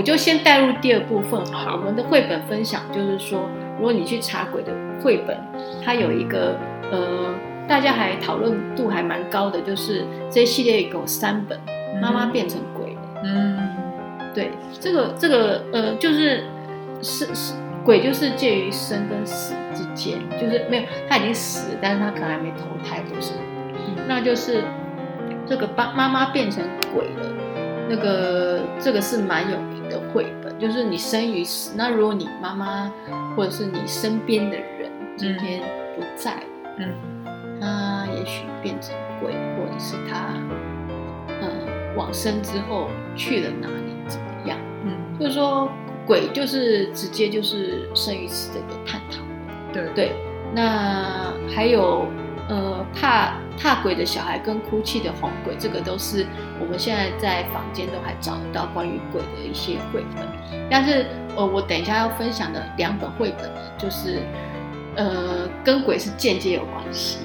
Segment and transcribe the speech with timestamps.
[0.00, 4.72] 我就先带入第二部分我们的绘本分享就是说，如果你去查鬼的
[5.02, 5.36] 绘本，
[5.84, 6.56] 它有一个
[6.90, 7.34] 呃，
[7.68, 11.60] 大家还讨论度还蛮高的，就是这一系列有三本，
[12.00, 12.94] 妈妈变成鬼。
[12.94, 13.00] 了。
[13.24, 13.58] 嗯。
[14.34, 16.44] 对，这个这个呃，就是
[17.02, 17.52] 是是
[17.84, 23.32] 鬼，就是介于生跟死之间，就是没有他已经死了，但是他可能还没投胎，不是，
[24.08, 24.62] 那就是
[25.46, 26.64] 这个爸妈妈变成
[26.94, 27.36] 鬼了。
[27.90, 31.74] 那个这个是蛮有名的绘本，就是你生与死。
[31.76, 32.90] 那如果你妈妈
[33.36, 35.60] 或者是你身边的人今天
[35.96, 36.42] 不在，
[36.78, 36.94] 嗯
[37.60, 40.32] 他也许变成鬼，或者是他
[41.42, 44.56] 嗯往生之后去了哪里怎么样？
[44.84, 45.68] 嗯，就是说
[46.06, 49.18] 鬼就是直接就是生与死的一个探讨。
[49.72, 50.12] 对对，
[50.54, 52.06] 那还有
[52.48, 56.26] 呃怕怕鬼的小孩跟哭泣的红鬼，这个都是
[56.58, 60.26] 我们现在在坊间都还找得到关于鬼的一些绘本。
[60.70, 64.22] 但是呃，我等一下要分享的两本绘本呢，就是
[64.96, 67.18] 呃跟鬼是间接有关系。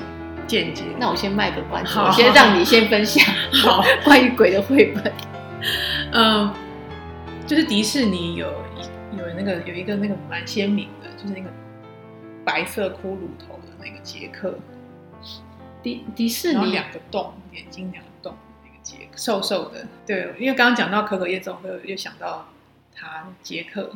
[0.47, 3.25] 间接那我先卖个关子，我先让你先分享
[3.63, 5.11] 好关于鬼的绘本。
[6.11, 6.53] 嗯，
[7.47, 11.49] 就是迪士尼有一有那个有一个那个蛮鲜明的，就是那个
[12.43, 14.53] 白色骷髅头的那个杰克，
[15.85, 19.87] 迪迪士尼两个洞，眼睛两个洞，那个杰克瘦瘦的。
[20.03, 22.49] 对，因为刚刚讲到可可夜总会，又想到
[22.95, 23.91] 他杰克，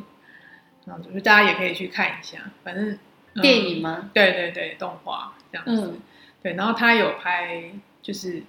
[0.84, 2.90] 然后就是大家也可以去看一下，反正、
[3.34, 4.08] 嗯电影吗？
[4.14, 5.88] 对对对，动画这样子。
[5.88, 6.00] 嗯
[6.42, 8.40] 对，然后他有拍就是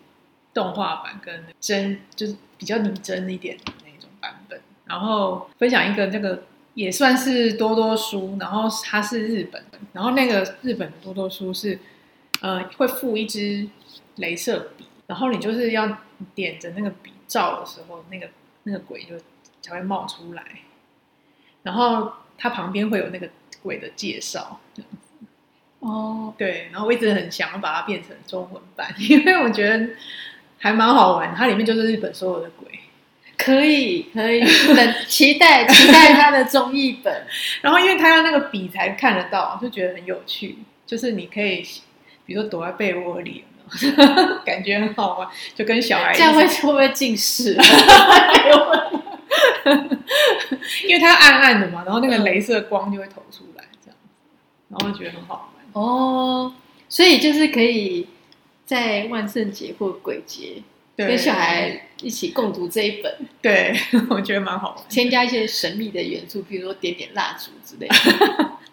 [0.54, 4.62] 动画版跟真，就是比较拟真一点的那种版本。
[4.86, 6.44] 然后分享一个那个
[6.76, 11.80] 也算是多多书，然后它是日本的，然后那个日本的多多书是
[12.42, 13.68] 呃会附一支
[14.18, 15.98] 镭射笔，然后你就是要
[16.36, 18.30] 点着那个笔照的时候，那个
[18.64, 19.16] 那个鬼就
[19.62, 20.44] 才会冒出来，
[21.64, 23.30] 然后它旁边会有那个
[23.64, 24.60] 鬼的介绍。
[25.80, 29.90] 哦，对，然后我一直很想要把它变成中文版， 因为我觉得
[30.60, 31.34] 还蛮好玩。
[31.34, 32.68] 它里面就是日本所有的鬼，
[33.36, 34.42] 可以可以，
[34.76, 37.26] 等期待期待他的综艺本。
[37.62, 40.60] 然后因为它要那个笔才看得到，就觉得很有趣。
[40.86, 41.66] 就是你可以，
[42.26, 43.44] 比如说躲在被窝里，
[44.46, 47.58] 感觉很好玩，就跟小孩一这样会，会不会近视？
[50.88, 54.08] 因为它暗暗的嘛，然后那个镭射光就会投出来，这样子，
[54.70, 55.84] 然后觉得很好玩。
[55.84, 56.54] 哦，
[56.90, 58.08] 所以就是可以
[58.66, 60.62] 在万圣节或鬼节，
[60.98, 63.74] 跟小孩一起共读这一本，对，
[64.10, 64.84] 我觉得蛮好玩。
[64.90, 67.96] 添加一些神秘的元素，比如说点点蜡烛之类的。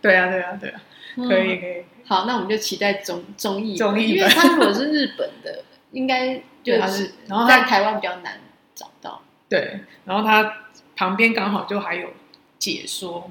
[0.02, 0.80] 对啊，对啊，对啊，
[1.26, 1.84] 可以嗯可以。
[2.06, 8.40] 好，那我们就期待综综艺本综艺因为它如果是日本的， 应该就是是然后在台湾比较难
[8.74, 9.22] 找到。
[9.48, 10.58] 对，然后它
[10.96, 12.10] 旁边刚好就还有
[12.58, 13.30] 解说，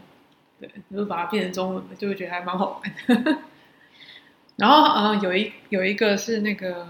[0.59, 3.37] 对，如果把它变成中文的，就会觉得还蛮好玩的。
[4.57, 6.87] 然后，呃，有一有一个是那个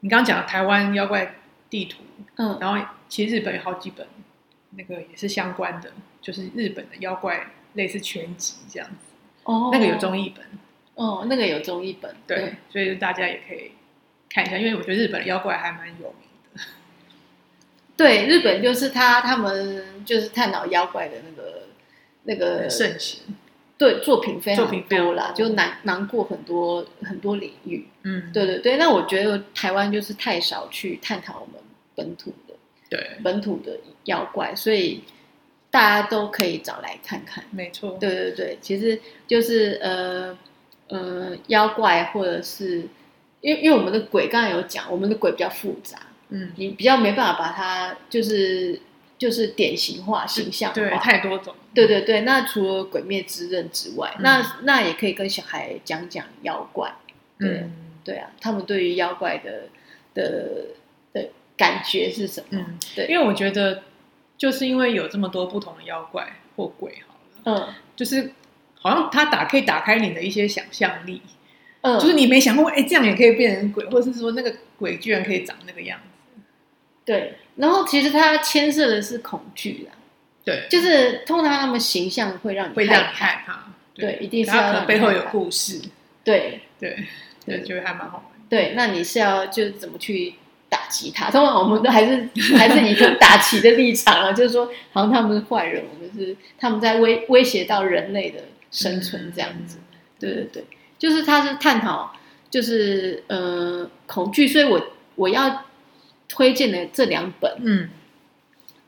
[0.00, 1.34] 你刚刚讲的台湾妖怪
[1.68, 2.02] 地图，
[2.36, 4.06] 嗯，然后其实日本有好几本，
[4.70, 9.11] 那个也是相关的，就是日本的妖怪类似全集这样子，
[9.44, 10.44] 哦，那个有综艺本，
[10.94, 13.72] 哦，那个有综艺本，对，所以大家也可以
[14.28, 16.60] 看一下，因为我觉得日本的妖怪还蛮有名的。
[17.96, 21.62] 对，日本就是他他们就是探讨妖怪的那个
[22.24, 23.20] 那个盛行，
[23.76, 27.86] 对作品非常作品非常多啦，就囊囊括很多很多领域。
[28.04, 31.62] 嗯，对对对，那我觉得台湾就是太少去探讨我们
[31.94, 32.54] 本土的
[32.88, 35.04] 对，本土的妖怪，所以
[35.72, 37.42] 大家都可以找来看看。
[37.50, 40.38] 没错，对对对，其实就是呃
[40.88, 42.86] 呃妖怪或者是
[43.40, 48.78] 因为因为我们的鬼刚才有讲，我们的鬼比较复杂，嗯，你比较没办法把它就是
[49.16, 50.98] 就是典型化、形象对，化。
[50.98, 54.22] 太多种，对对对，那除了《鬼灭之刃》之外，嗯。
[54.22, 56.94] 那那也可以跟小孩讲讲妖怪。
[57.38, 57.72] 对、嗯。
[58.04, 59.68] 对啊，他们对于妖怪的
[60.12, 60.66] 的
[61.12, 62.58] 的感觉是什么？
[62.58, 63.82] 嗯，对，因为我觉得
[64.42, 67.00] 就是因为有这么多不同的妖怪或鬼，
[67.44, 68.32] 好了，嗯就是
[68.74, 71.22] 好像它打可以打开你的一些想象力，
[71.82, 75.96] 嗯，就是你没想过，哎，这样也可以变成鬼，或者是说那个鬼居然可以长那个样
[76.34, 76.42] 子，
[77.04, 77.34] 对。
[77.54, 79.92] 然后其实它牵涉的是恐惧啦，
[80.44, 83.72] 对，就是通常他们形象会让你会让你害怕。
[83.94, 85.80] 对一定是它可能背后有故事，
[86.24, 86.98] 对对，
[87.46, 88.40] 对，觉得还蛮好玩。
[88.48, 90.34] 对，那你是要就怎么去
[90.72, 91.30] 打击他？
[91.30, 99.76] 通常我们都还是还是以一个打击的立场啊，就是说好像他们是坏人，我们是他们在威威胁到人类的生存这样子。
[100.18, 100.64] 对对对，
[100.98, 102.14] 就是他是探讨
[102.48, 104.80] 就是呃恐惧，所以我
[105.16, 105.64] 我要
[106.26, 107.90] 推荐的这两本，嗯，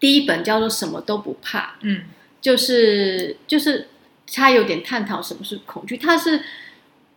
[0.01, 2.05] 第一本叫做《什么都不怕》，嗯
[2.41, 3.89] 就是就是
[4.33, 6.43] 他有点探讨什么是恐惧，他是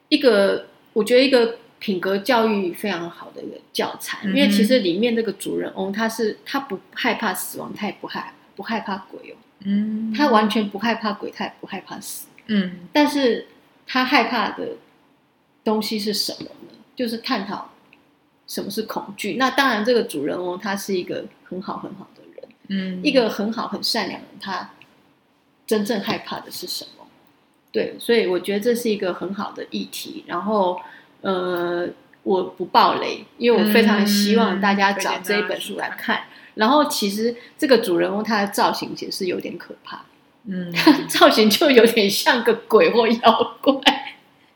[0.09, 13.47] 一个我觉得一个品格教育非常好的一个教材，因为其实里面这个主人翁他是他不害怕死亡，他也不害不害怕鬼哦，嗯，他完全不害怕鬼，他也不害怕死，嗯但是
[13.85, 14.77] 他害怕的
[15.63, 16.77] 东西是什么呢？
[16.95, 17.71] 就是探讨
[18.47, 19.35] 什么是恐惧。
[19.35, 22.50] 那当然，这个主人翁他是一个很好很好的人。
[22.69, 24.71] 嗯一个很好、很善良的人，他
[25.68, 27.06] 真正害怕的是什么？
[27.71, 30.23] 对，所以我觉得这是一个很好的议题。
[30.25, 30.81] 然后，
[31.21, 31.87] 呃，
[32.23, 36.21] 我不爆雷，因为我非常希望大家找这一本书来看。
[36.55, 40.03] 然后，其实这个主人公他的造型其实是有点可怕，
[40.45, 40.73] 嗯
[41.07, 43.73] 造型就有点像个鬼或妖怪。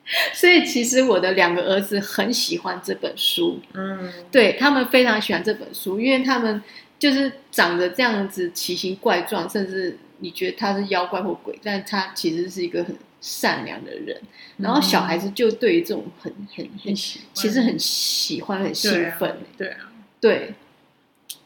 [0.34, 3.60] 所以，其实我的两个儿子很喜欢这本书。
[3.74, 6.62] 嗯对他们非常喜欢这本书，因为他们
[7.00, 14.20] 就是长得这样子奇形怪状，甚至你觉得他是妖怪或鬼，但他其实是一个很善良的人。
[14.58, 19.38] 然后小孩子就对于这种很很很其实很喜欢、很兴奋。
[19.58, 20.54] 对啊，对，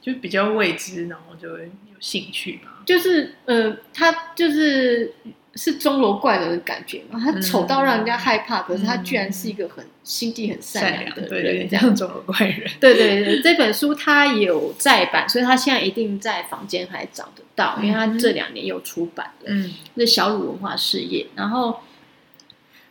[0.01, 2.71] 就比较未知，然后就会有兴趣嘛。
[2.85, 5.13] 就是呃，他就是
[5.55, 12.69] 是钟楼怪人的感觉嘛，他丑到让人家害怕，可是他居然是一个很心地很善善良，良的对对，人，这样钟楼怪人。
[12.79, 21.25] 对对对，这本书他有再版，所以他现在一定在房间还找得到，因为他这两年又出版了，嗯是小鲁文化事业。
[21.35, 21.79] 然后，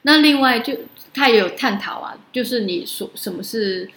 [0.03, 0.75] 那另外就
[1.13, 3.89] 他也有探讨啊，就是你说什么是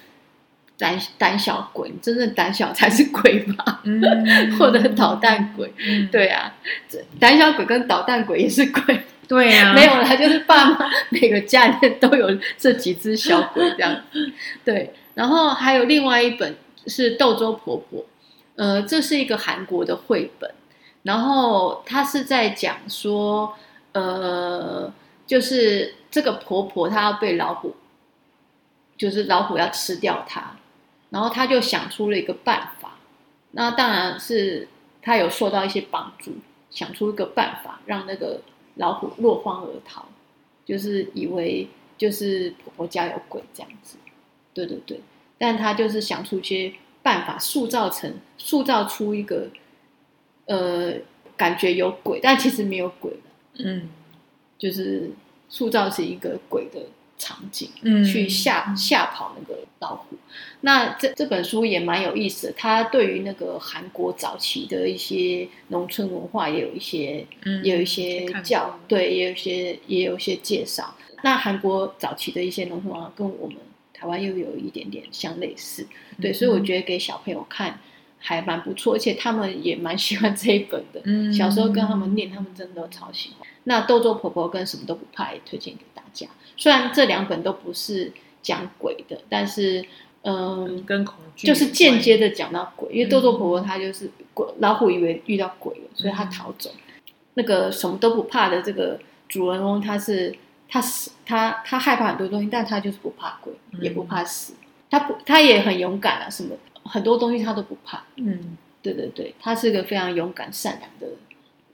[0.78, 4.02] 胆胆小鬼，真正胆小才是鬼吧，嗯
[4.58, 5.74] 或者捣蛋鬼。
[5.80, 6.54] 嗯，对啊，
[6.88, 14.04] 这胆小鬼跟捣蛋鬼也是鬼，对啊， 没有啦，就是爸妈每个家里面都有这几只小鬼这样。
[14.64, 18.02] 对，然后还有另外一本是《豆粥婆婆》，
[18.56, 20.52] 呃，这是一个韩国的绘本，
[21.02, 23.56] 然后它是在讲说，
[23.94, 24.94] 呃，
[25.26, 27.76] 就是这个婆婆她要被老虎，
[28.96, 30.56] 就是老虎要吃掉她，
[31.10, 32.98] 然后他就想出了一个办法，
[33.52, 34.68] 那当然是
[35.02, 36.34] 他有受到一些帮助，
[36.70, 38.42] 想出一个办法让那个
[38.76, 40.06] 老虎落荒而逃，
[40.66, 41.68] 就是以为
[41.98, 43.98] 就是婆婆家有鬼这样子，
[44.54, 45.00] 对对对，
[45.38, 49.48] 但他就是想出一些办法，塑造成塑造出一个
[50.46, 50.94] 呃
[51.36, 53.90] 感觉有鬼，但其实没有鬼的，嗯。
[54.60, 55.12] 就是
[55.50, 56.82] 塑造成一个鬼的
[57.18, 57.70] 场景。
[57.82, 60.18] 嗯去吓吓跑那个老虎。
[60.62, 70.96] 那这这本书也蛮有意思的，它对于那个韩国早期的一些农村文化也有一些嗯也有一些教对，也有一些也有一些介绍。
[71.24, 73.58] 那韩国早期的一些农村文化跟我们
[73.94, 75.86] 台湾又有一点点相类似，
[76.22, 77.80] 对，所以我觉得给小朋友看
[78.20, 81.02] 还蛮不错，而且他们也蛮喜欢这一本的。
[81.06, 83.48] 嗯小时候跟他们念，他们真的都超喜欢。
[83.66, 86.28] 那豆豆婆婆跟什么都不怕也推荐给大家。
[86.56, 88.12] 虽然这两本都不是
[88.42, 89.86] 讲鬼的，但是
[90.24, 96.72] 嗯，跟恐惧就是间接的讲到鬼，因为嗯豆豆婆婆她就是鬼，老虎以为遇到鬼了，所以她逃走。
[97.36, 99.00] 那个什么都不怕的这个
[99.30, 100.36] 主人翁，他是
[100.68, 104.56] 他是他他害怕很多东西，但他就是不怕鬼，嗯也不怕死。
[104.90, 106.56] 他不，他也很勇敢啊，什么
[106.88, 108.04] 很多东西他都不怕。
[108.16, 111.08] 嗯对对对，他是个非常勇敢善良的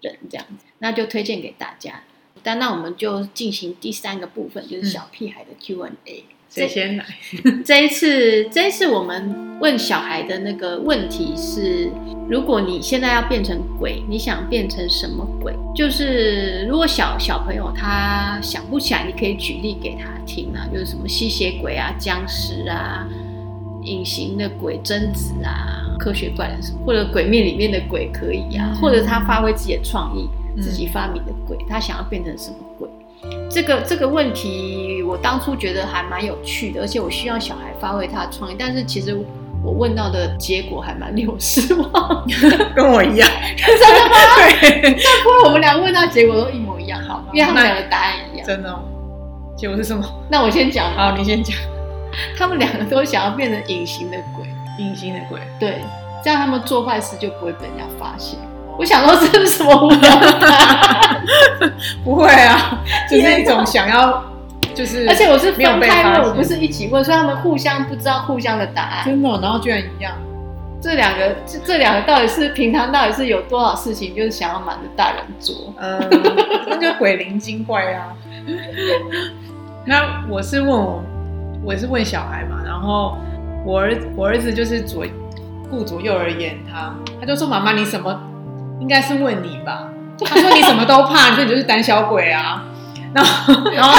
[0.02, 2.02] 人，这样子，那就推荐给大家。
[2.42, 6.24] 但那我们就进行第三个部分，就是小屁孩的 Q&A。
[6.50, 7.06] 谁先来？
[7.66, 11.90] 这一次，这一次我们问小孩的那个问题是：
[12.30, 15.54] 如果你现在要变成鬼，你想变成什么鬼？
[15.76, 23.08] 就是如果小小朋友他想不起来，你可以举例给他听啊，就是什么吸血鬼啊、僵尸啊、
[23.86, 32.88] 隐形的鬼、贞子啊、科学怪人什么，或者鬼面里面的鬼可以啊，嗯或者他发挥自己的创意，嗯自己发明的鬼，他想要变成什么鬼？
[33.50, 39.18] 这个这个问题，我当初觉得还蛮有趣的，而且我希望小孩发挥他的创意，但是其实
[39.64, 42.26] 我问到的结果还蛮令我失望。
[42.76, 44.16] 跟我一样， 真的吗？
[44.36, 44.92] 对，
[45.24, 48.46] 不过我们俩问到结果都一模一样，好，因为他们两个答案一样。
[48.46, 48.84] 真的哦。
[49.56, 50.04] 结果是什么？
[50.30, 51.56] 那我先讲，好，你先讲。
[52.38, 54.46] 他们两个都想要变成隐形的鬼，
[54.78, 55.82] 隐形的鬼，对，
[56.24, 58.40] 这样他们做坏事就不会被人家发现。
[58.78, 61.74] 我想说这是什么无聊的？
[62.04, 64.24] 不会啊， 就是一种想要，
[64.74, 69.06] 就是而且我是分开问，我不是一起问，所以他们互相不知道互相的答案。
[69.06, 70.14] 真的哦，然后居然一样。
[70.82, 75.74] 这两个这这两个到底是平常到底是有多少事情，就是想要瞒着大人做？
[75.80, 76.00] 嗯，
[76.68, 78.08] 那就鬼灵精怪啊。
[79.86, 81.02] 那我是问我，
[81.64, 83.18] 我是问小孩嘛，然后
[83.66, 85.06] 我儿我儿子就是左
[85.70, 88.22] 顾左右而言他，他就说妈妈你什么
[88.80, 89.90] 应该是问你吧？
[90.26, 92.66] 他说你什么都怕，所以你就是胆小鬼啊。
[93.14, 93.94] 然后然后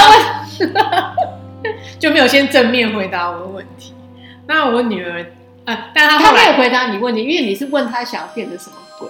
[1.99, 3.95] 就没有先正面回答我的问题。
[4.47, 5.25] 那我女儿，
[5.65, 9.09] 呃，但她他没有回答你问题，因为你是问他想要变成什么鬼，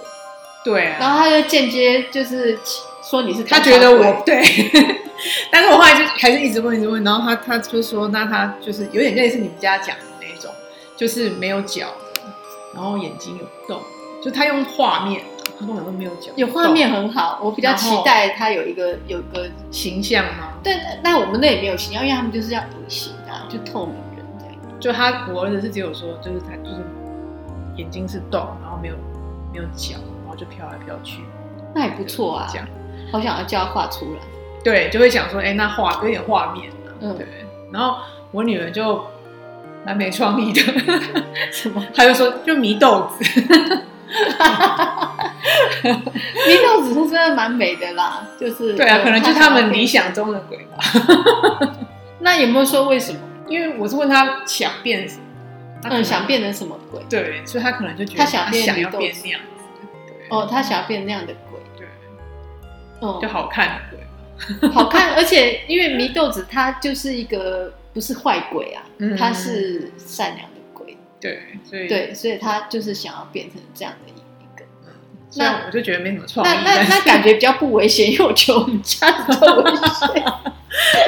[0.63, 2.57] 对啊，然后他就间接就是
[3.09, 4.43] 说你是他觉得我对，
[5.51, 10.51] 但是我后来就还是一直问一直问，然后他他就说，那他就是有点类似你们家讲的那一种，
[10.97, 11.87] 就是没有脚，
[12.73, 13.79] 然后眼睛有洞，
[14.23, 15.21] 就他用画面，
[15.59, 20.53] 他跟我说没有脚，有画面很好，我比较期待他有一个有一个形象吗？
[20.63, 24.79] 对，那我们那也没有形象，因为他们就是要隐形啊，就透明人这样。
[24.79, 26.83] 就他我儿子是只有说，就是他就是
[27.75, 28.95] 眼睛是洞，然后没有
[29.53, 31.21] 没有脚，然后就飘来飘去，
[31.75, 32.67] 那也不错啊这，样
[33.15, 34.19] 好想要叫他画出来。
[34.63, 37.25] 对，就会想说，哎、那画有点画面啊，嗯对，
[37.71, 37.97] 然后
[38.31, 39.03] 我女儿就
[39.85, 40.61] 蛮没创意的。
[41.51, 41.85] 什么？
[41.95, 43.23] 她就说就迷豆子，
[46.47, 49.85] 迷豆子是真的蛮美的啦，就是 对啊，呃可能就是他们理。
[49.85, 50.77] 想中的鬼吧。
[52.19, 53.19] 那有没有说为什么？
[53.47, 55.21] 因为我是问他想变什么，
[55.91, 56.99] 嗯，想变成什么鬼？
[57.07, 59.63] 对，所以他可能就觉得他想变想要变那样子，
[60.07, 61.33] 对，哦，他想要变那样的
[63.21, 63.81] 就，好看的
[64.59, 74.65] 鬼， 好看，而且因为祢豆子他就是一个不是坏鬼啊，嗯他是善良的鬼，对，所以，对，所以他就是想要变成这样的一一个。
[75.37, 80.23] 那我就觉得没什么创意，那那那感觉比较不危险，因为我觉得我们家比较危险，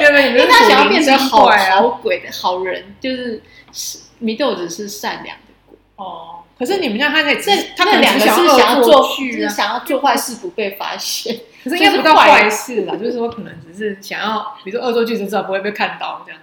[0.00, 5.76] 因因为他想要变成好啊，好鬼的好人，就是是祢豆子是善良的鬼。
[5.96, 6.34] 哦。
[6.58, 11.38] 可是你们家他可以，这他们两个只是想要做，就是想要做坏事不被发现。
[11.68, 16.40] 可是应该不到就是坏坏事啦，就是说可能只是想要，比如说恶作剧，至少不会被看到这样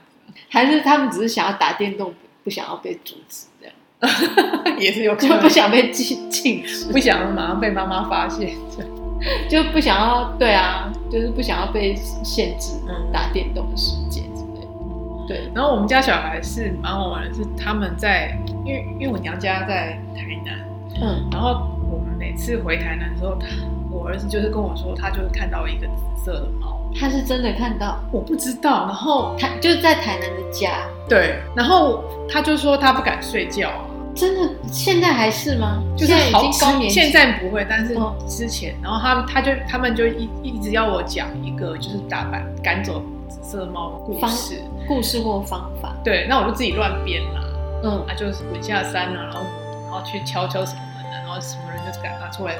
[0.49, 2.13] 还是他们只是想要打电动，
[2.43, 3.75] 不想要被阻止，这样
[4.79, 8.55] 也是有可就能不想被禁禁止，不想马上被妈妈发现，
[9.49, 13.11] 就不想要对啊，就是不想要被限制嗯。
[13.11, 14.67] 打电动的时间之类的。
[15.25, 20.59] 对，然后我们家小孩是蛮好玩的，是他们在，因为因为我娘家在台南，
[21.01, 23.47] 嗯，然后我们每次回台南的时候，他
[23.95, 27.97] 我儿子就是跟我说，他就是看到一个紫色的猫，他是真的看到？
[28.11, 33.69] 我不知道，然后台就是在台南的家，对，然后他就说他不敢睡觉。
[33.69, 34.53] 啊，真的？
[34.71, 35.81] 现在还是吗？
[35.95, 38.15] 就是好经高年，现在不会，但是哦。
[38.27, 47.41] 之前，然后他他就他们就一一直要我讲一个就是打败赶走紫色猫的故事，故事或方法，对，那我就自己乱编啦。
[47.83, 49.39] 嗯，啊，就是滚下山了、然后
[49.83, 52.55] 然后去敲敲什么门啊，然后什么人就敢拿出来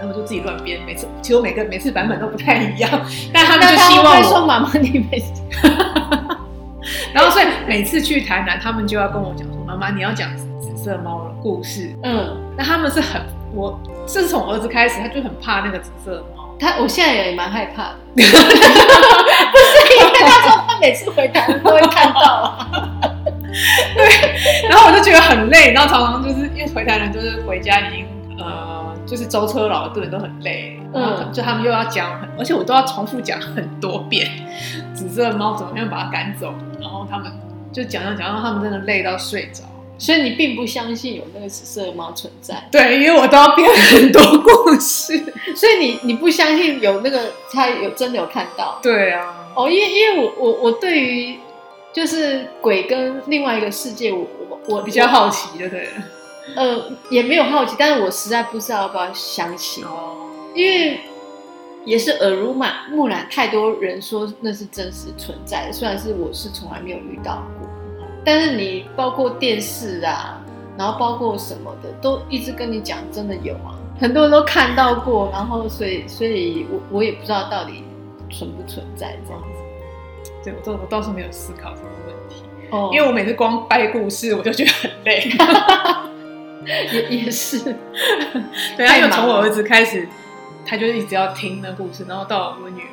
[0.00, 2.90] 什么，反正我就自己乱编，每次其实我每个每次版本都不太一样，
[3.32, 5.42] 但他们那就希望说我，妈妈你每次
[7.12, 10.28] 然后所以每次去台南，他们就要跟我讲说，妈妈你要讲
[10.60, 13.20] 紫色猫的故事，嗯，那他们是很
[13.54, 18.30] 我自从儿子开始，他就很怕那个紫色的猫，他我现在也蛮害怕的， 不是
[19.98, 22.68] 因为他说他每次回台湾都会看到啊，
[24.68, 28.06] 然后我就觉得很累，然后常常就是因为回台南就是回家已经
[28.38, 28.75] 呃
[29.06, 34.28] 就是舟车劳顿都很累，嗯就他们又要讲很，而且我都要重复讲很多遍
[34.94, 37.30] 紫色的猫怎么样把它赶走，然后他们
[37.72, 39.62] 就讲讲讲到他们真的累到睡着。
[39.98, 45.16] 所以你并不相信有那个紫色的猫存在，对，因为我都要编很多故事。
[45.56, 51.38] 所以你你不相信有那个他有真的有看到对啊，哦，因为因为我我我对于
[51.94, 55.90] 就是鬼跟另外一个世界，我我我比较好奇，就对了。
[56.54, 61.00] 呃也没有好奇，但是我实在不知道要不要相信，哦，因为
[61.84, 67.68] 也是耳濡目目染，太多人说那是真实存在的，虽然是我是从来没有遇到过，
[68.24, 70.40] 但是你包括电视啊，
[70.78, 77.84] 然后包括什么的，都一直跟你讲真的有啊，很多人都看到过，然后所以所以我我也不知道到底
[78.30, 80.42] 存不存在这样子。
[80.44, 85.28] 对我倒我倒是没有思考这个问题，哦因为我每次光掰故事我就觉得很累。
[86.66, 87.58] 也也是，
[88.76, 90.06] 对，他又从我儿子开始，
[90.66, 92.90] 他就一直要听那故事，然后到我女儿，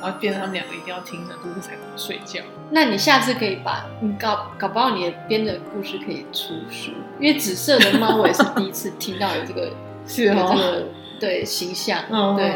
[0.00, 2.40] 然后变成他们两个一定要听那故事才能睡觉。
[2.70, 9.70] 那你下次可以把你搞搞不好你的编的故事可以出书，因为紫色的猫我也是第一次听到有这个
[10.06, 10.86] 是有这个
[11.20, 12.50] 对形象，嗯，对，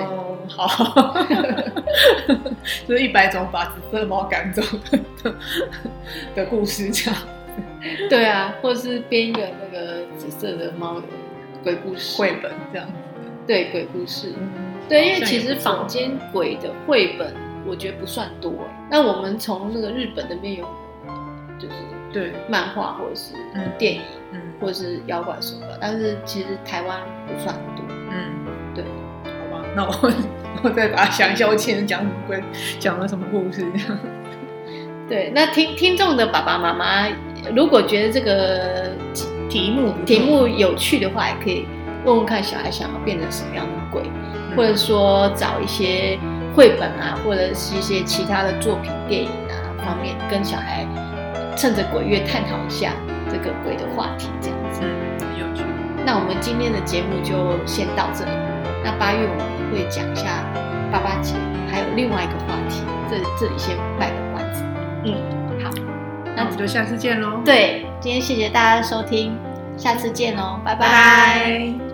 [0.49, 0.67] 好，
[2.89, 4.99] 就是一百种把紫色猫赶走的
[6.35, 7.21] 的故事，这样。
[8.11, 9.96] 对啊，或者是编一个那个
[10.27, 11.07] 紫色的猫的
[11.63, 12.89] 鬼故事，绘本这样。
[13.47, 14.49] 对鬼故事，嗯，
[14.89, 17.33] 对，因为其实坊间鬼的绘本
[17.65, 20.65] 我觉得不算多哎，那我们从那个日本那边有，
[21.57, 21.75] 就是
[22.13, 24.01] 对，漫画或者是嗯电影，
[24.33, 27.85] 嗯，或者是妖怪手表，但是其实台湾不算多。
[27.89, 28.83] 嗯，对，
[29.23, 30.13] 好吧，那我
[30.65, 32.43] 我再把它想一下，我前讲什么鬼，
[32.81, 33.65] 讲了什么故事。
[33.73, 33.99] 这样。
[35.09, 37.09] 对，那听听众的爸爸妈妈，
[37.55, 38.86] 如果觉得这个
[39.57, 41.67] 题题目题目有趣的话，也可以
[42.05, 44.03] 问问看小孩想要变成什么样的鬼，
[44.55, 46.19] 或者说找一些
[46.55, 50.87] 绘本啊，或者是一些其他的作品、电影啊方面，跟小孩
[51.57, 52.93] 趁着鬼月探讨一下
[53.31, 54.81] 这个鬼的话题，这样子。
[54.83, 54.89] 嗯，
[55.21, 55.63] 很有趣。
[56.05, 58.31] 那我们今天的节目就先到这里。
[58.85, 60.45] 那八月我们会讲一下
[60.93, 61.35] 八八节，
[61.73, 64.63] 还有另外一个话题，这这里先卖个关子。
[65.05, 65.17] 嗯，
[65.65, 65.71] 好，
[66.37, 67.41] 那我们就下次见喽。
[67.43, 69.37] 对，今天谢谢大家的收听，
[69.77, 71.86] 下次见哦，拜拜。